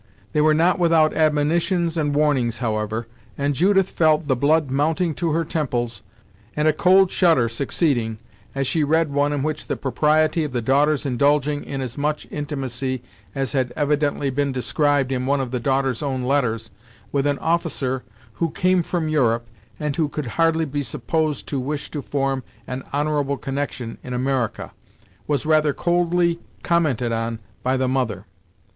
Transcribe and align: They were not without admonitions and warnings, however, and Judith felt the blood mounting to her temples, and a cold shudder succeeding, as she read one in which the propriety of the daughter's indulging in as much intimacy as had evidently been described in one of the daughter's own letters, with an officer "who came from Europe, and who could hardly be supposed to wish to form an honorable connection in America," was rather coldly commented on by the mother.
They 0.33 0.41
were 0.41 0.55
not 0.55 0.79
without 0.79 1.13
admonitions 1.13 1.95
and 1.95 2.15
warnings, 2.15 2.57
however, 2.57 3.07
and 3.37 3.53
Judith 3.53 3.87
felt 3.91 4.27
the 4.27 4.35
blood 4.35 4.71
mounting 4.71 5.13
to 5.13 5.31
her 5.33 5.45
temples, 5.45 6.01
and 6.55 6.67
a 6.67 6.73
cold 6.73 7.11
shudder 7.11 7.47
succeeding, 7.47 8.17
as 8.55 8.65
she 8.65 8.83
read 8.83 9.11
one 9.11 9.31
in 9.31 9.43
which 9.43 9.67
the 9.67 9.77
propriety 9.77 10.43
of 10.43 10.53
the 10.53 10.61
daughter's 10.63 11.05
indulging 11.05 11.63
in 11.63 11.81
as 11.81 11.99
much 11.99 12.27
intimacy 12.31 13.03
as 13.35 13.51
had 13.51 13.71
evidently 13.75 14.31
been 14.31 14.51
described 14.51 15.11
in 15.11 15.27
one 15.27 15.39
of 15.39 15.51
the 15.51 15.59
daughter's 15.59 16.01
own 16.01 16.23
letters, 16.23 16.71
with 17.11 17.27
an 17.27 17.37
officer 17.37 18.01
"who 18.41 18.49
came 18.49 18.81
from 18.81 19.07
Europe, 19.07 19.45
and 19.79 19.97
who 19.97 20.09
could 20.09 20.25
hardly 20.25 20.65
be 20.65 20.81
supposed 20.81 21.47
to 21.47 21.59
wish 21.59 21.91
to 21.91 22.01
form 22.01 22.41
an 22.65 22.83
honorable 22.91 23.37
connection 23.37 23.99
in 24.01 24.15
America," 24.15 24.71
was 25.27 25.45
rather 25.45 25.73
coldly 25.75 26.39
commented 26.63 27.11
on 27.11 27.37
by 27.61 27.77
the 27.77 27.87
mother. 27.87 28.25